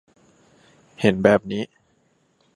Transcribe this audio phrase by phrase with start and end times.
[1.01, 1.63] เห็นแบบนี้